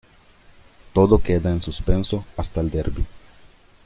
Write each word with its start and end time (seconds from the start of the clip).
Todo 0.95 1.19
queda 1.21 1.51
en 1.51 1.61
suspenso 1.61 2.25
hasta 2.35 2.59
el 2.59 2.71
derbi. 2.71 3.05